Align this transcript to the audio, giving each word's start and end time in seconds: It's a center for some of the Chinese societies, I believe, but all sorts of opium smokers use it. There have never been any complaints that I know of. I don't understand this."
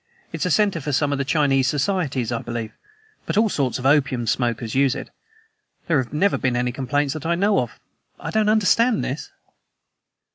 It's 0.33 0.47
a 0.47 0.49
center 0.49 0.81
for 0.81 0.91
some 0.93 1.11
of 1.11 1.19
the 1.19 1.23
Chinese 1.23 1.67
societies, 1.67 2.31
I 2.31 2.39
believe, 2.41 2.71
but 3.27 3.37
all 3.37 3.49
sorts 3.49 3.77
of 3.77 3.85
opium 3.85 4.25
smokers 4.25 4.73
use 4.73 4.95
it. 4.95 5.11
There 5.85 6.01
have 6.01 6.11
never 6.11 6.39
been 6.39 6.55
any 6.55 6.71
complaints 6.71 7.13
that 7.13 7.23
I 7.27 7.35
know 7.35 7.59
of. 7.59 7.79
I 8.19 8.31
don't 8.31 8.49
understand 8.49 9.03
this." 9.05 9.29